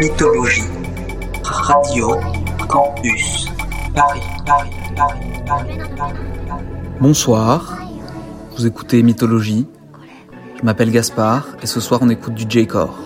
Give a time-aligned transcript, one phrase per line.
[0.00, 0.62] Mythologie.
[1.44, 2.16] Radio
[2.66, 3.50] Campus.
[3.94, 5.78] Paris, Paris, Paris, Paris,
[6.98, 7.78] Bonsoir.
[8.56, 9.66] Vous écoutez Mythologie.
[10.58, 12.98] Je m'appelle Gaspard et ce soir on écoute du J-Core.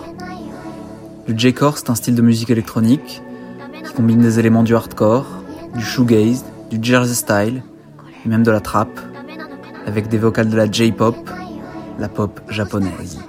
[1.27, 3.21] Le J-Core c'est un style de musique électronique
[3.85, 5.27] qui combine des éléments du hardcore,
[5.75, 7.63] du shoegaze, du jersey style
[8.25, 8.87] et même de la trap
[9.85, 11.17] avec des vocales de la J-pop,
[11.99, 13.19] la pop japonaise.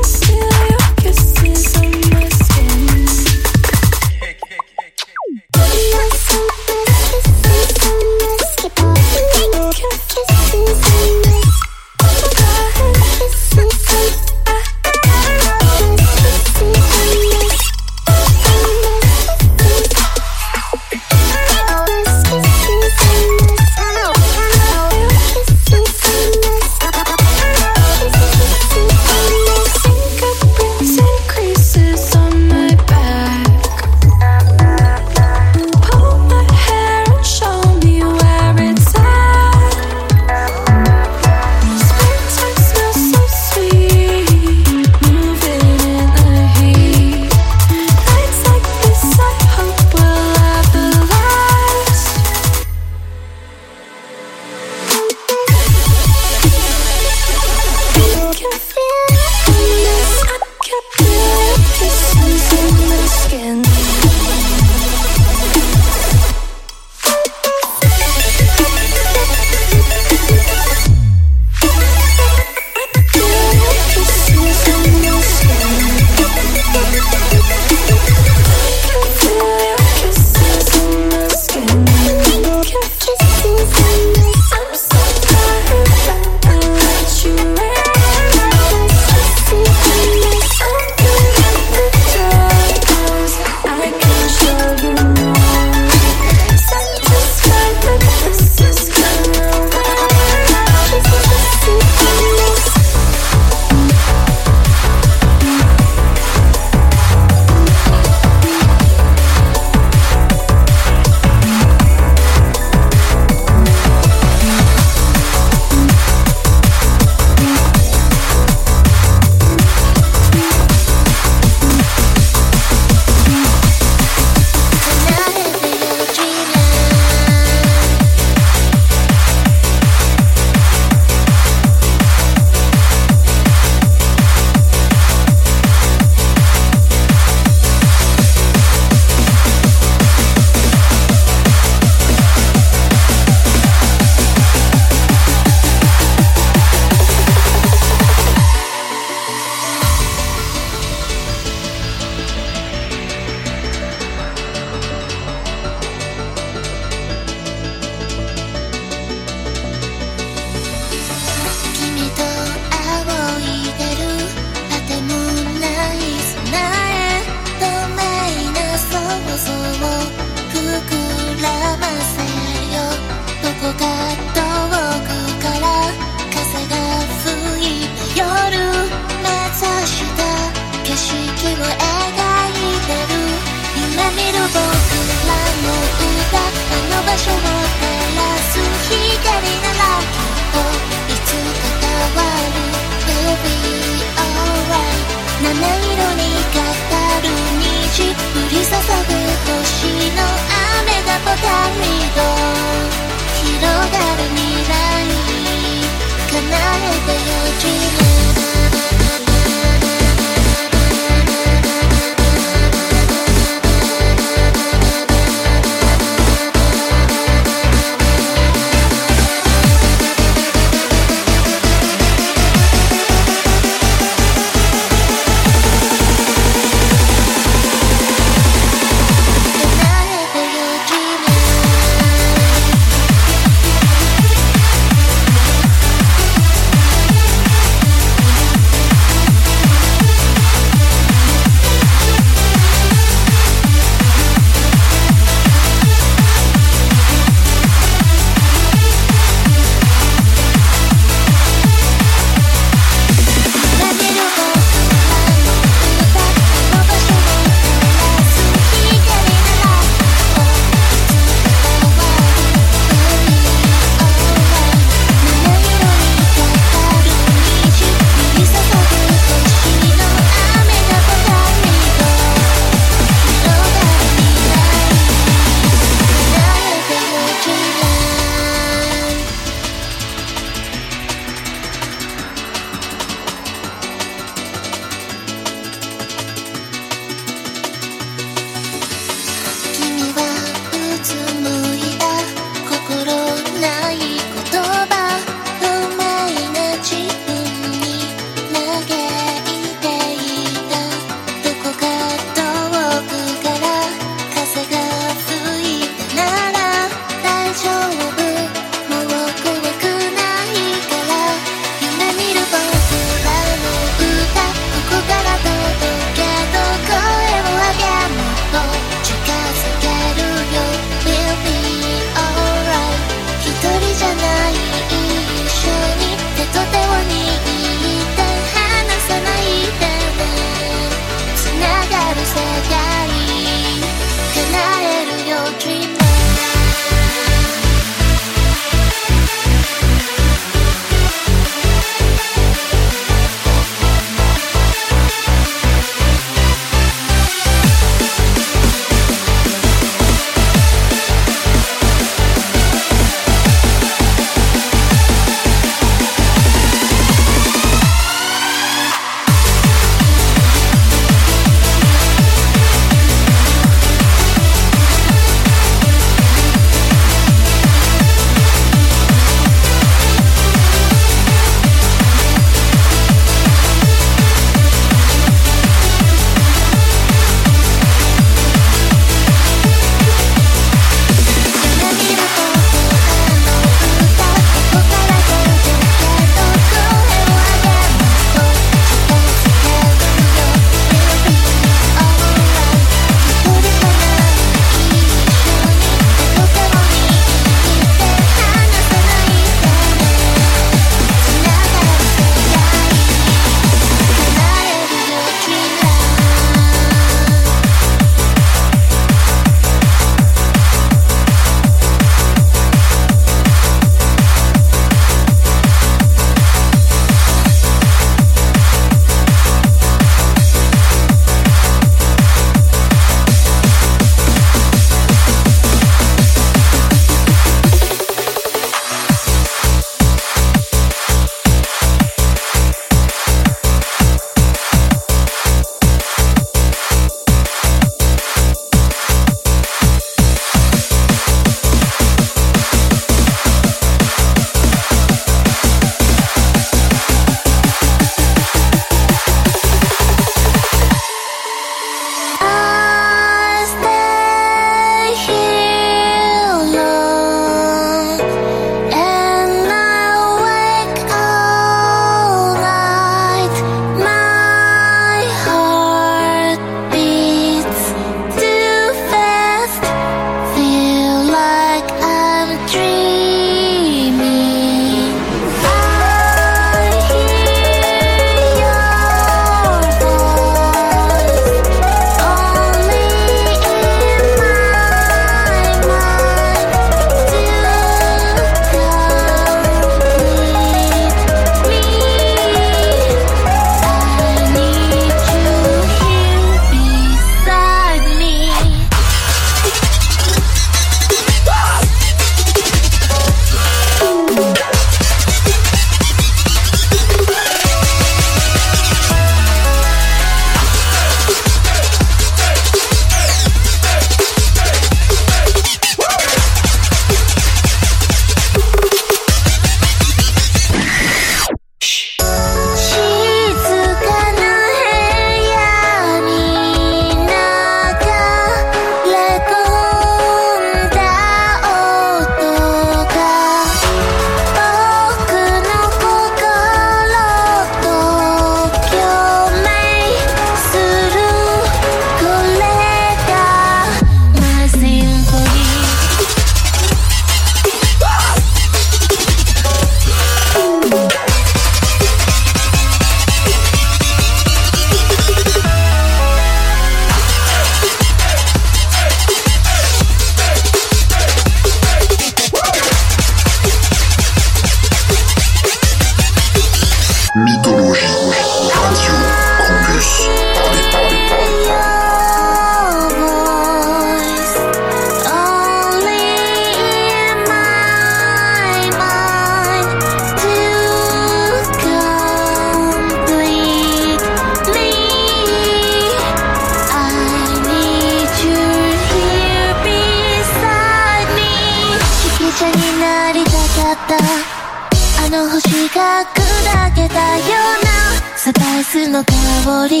[599.10, 600.00] の香り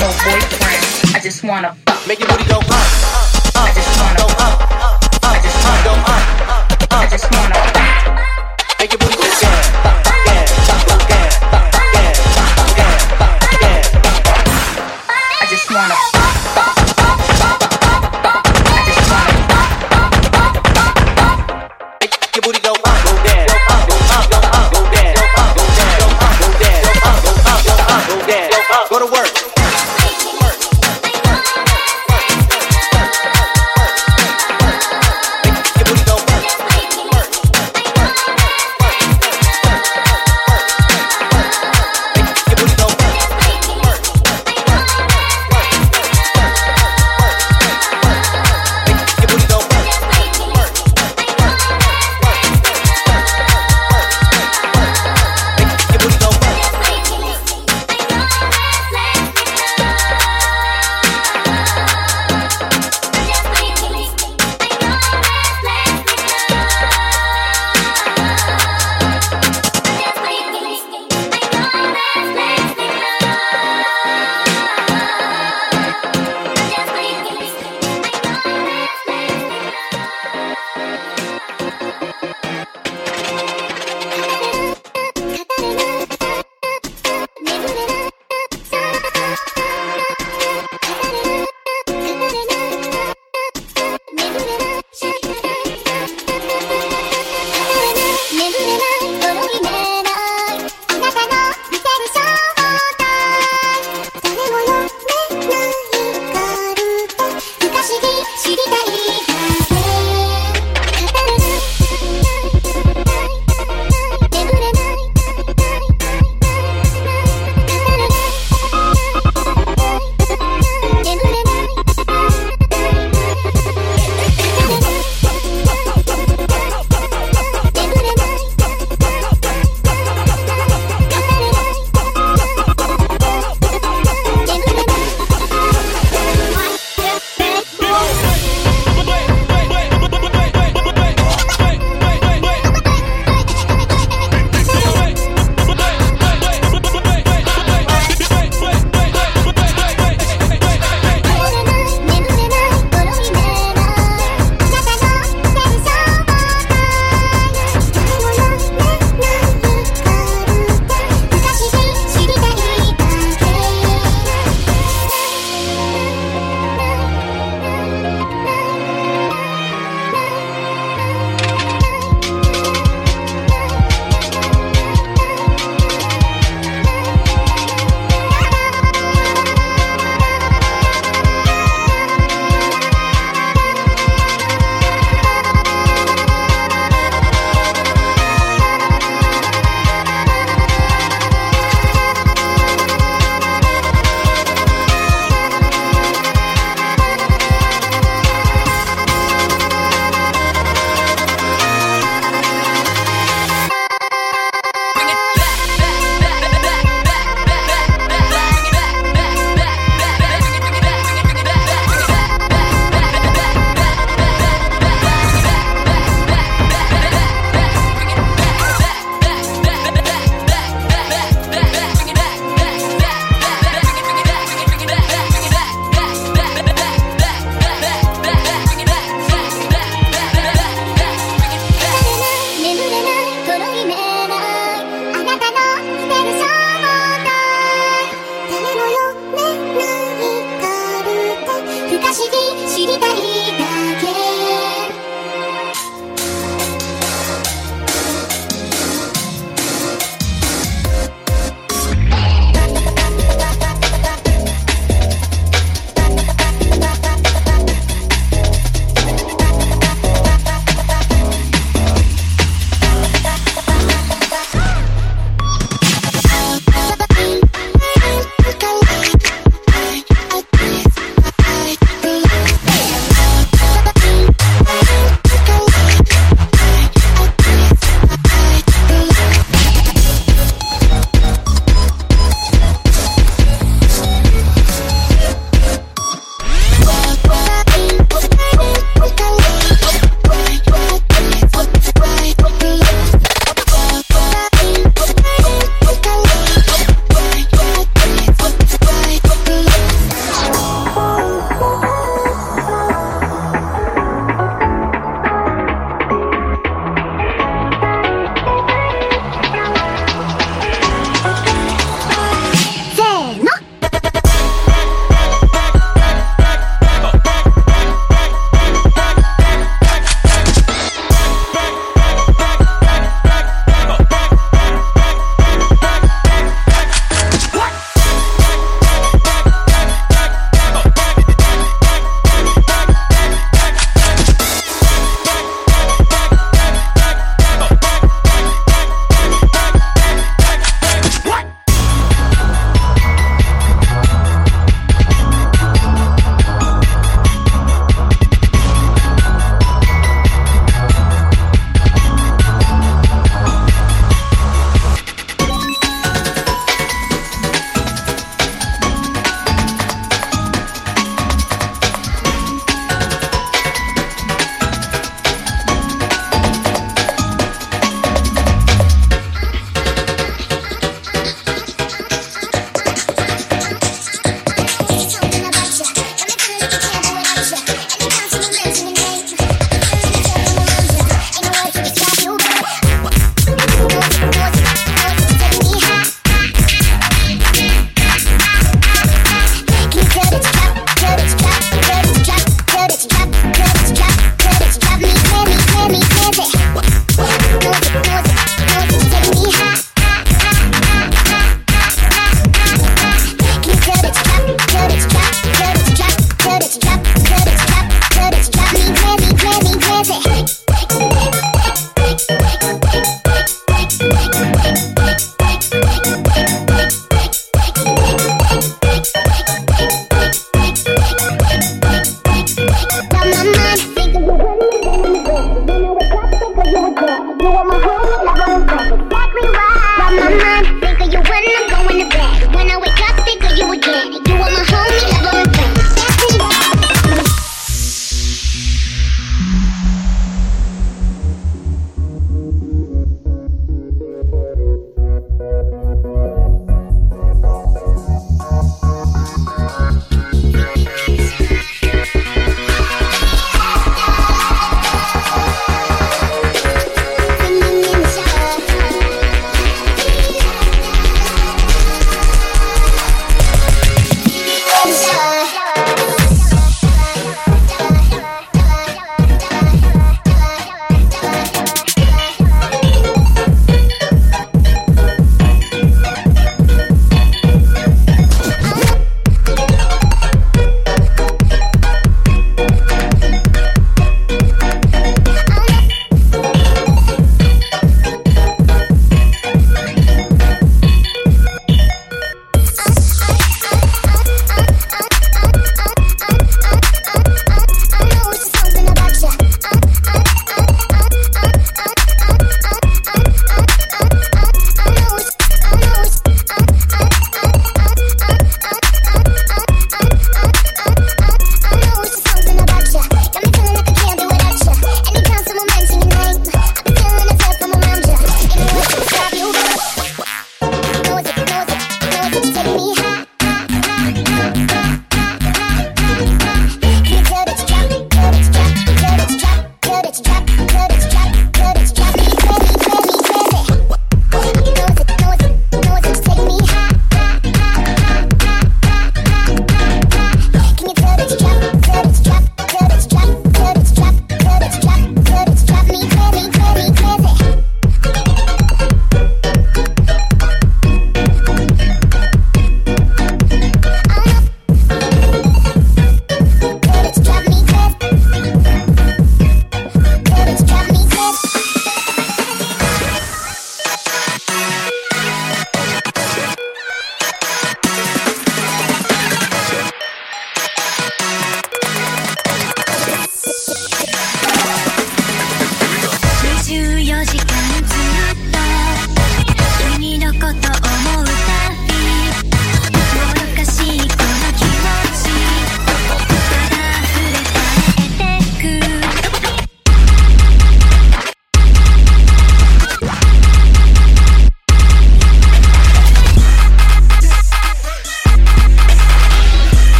[0.00, 1.14] no boyfriend.
[1.14, 2.06] I just wanna fuck.
[2.08, 2.88] Make your booty go up.
[3.54, 4.56] I just wanna go fuck.
[5.22, 6.92] I just wanna go fuck.
[6.92, 7.79] I just wanna fuck.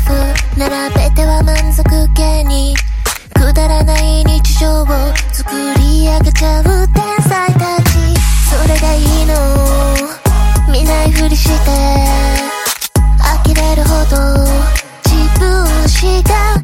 [0.00, 1.84] 財並べては満足
[2.14, 2.74] げに
[3.34, 4.86] くだらない日常を
[5.32, 7.96] 作り上げちゃう天才たち。
[8.48, 10.16] それがいいの。
[10.72, 11.70] 見ないふりして
[13.44, 14.16] 呆れるほど
[15.04, 16.22] 自分し
[16.54, 16.55] う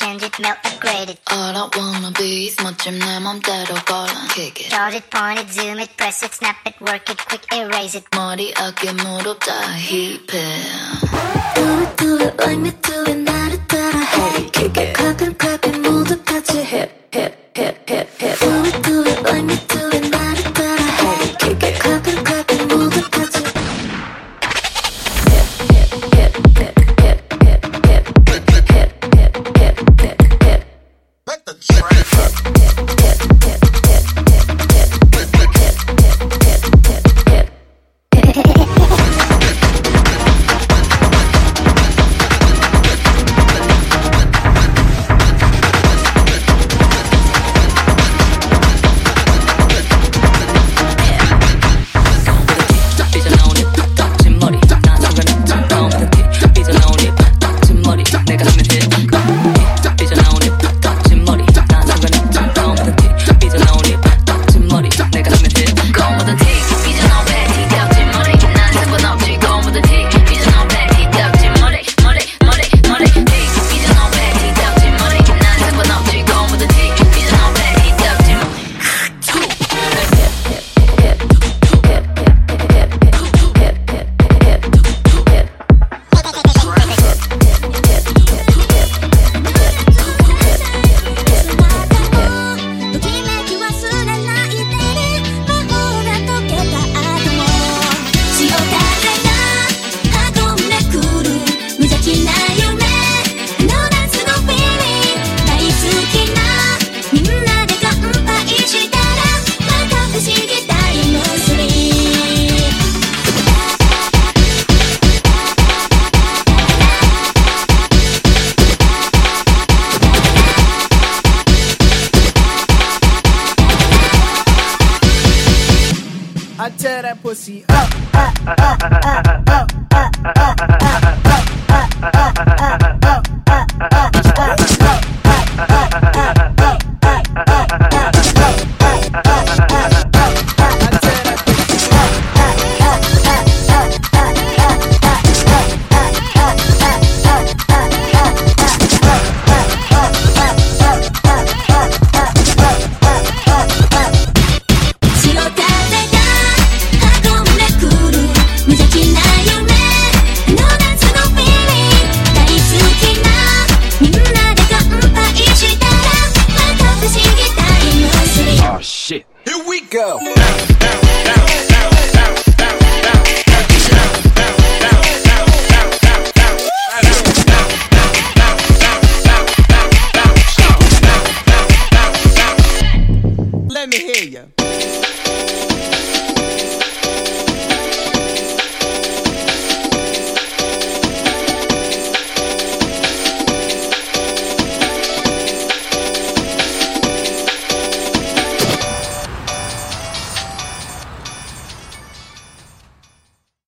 [0.00, 1.20] change it, melt, upgrade it.
[1.30, 4.72] All I wanna be is 멋짐 dead 맘대로 골라 kick it.
[4.72, 8.06] Short it, point it, zoom it, press it, snap it, work it, quick erase it.
[8.16, 10.32] 머리 어깨 무릎 다 힙해.
[11.54, 14.50] Do it, do it, like me do it, 나를 따라 해.
[14.52, 14.92] Kick it.
[14.96, 18.38] Clap and clap it, 모두 같이 hip, hip, hip, hip, hip.
[18.40, 19.69] Do it, do it, like me do it.